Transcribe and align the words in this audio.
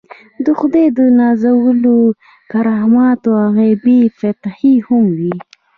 د 0.45 0.47
خدای 0.59 0.87
د 0.97 0.99
نازولو 1.19 1.95
کرامات 2.51 3.21
او 3.31 3.37
غیبي 3.57 3.99
فتحې 4.19 4.75
هم 4.87 5.05
وي. 5.17 5.33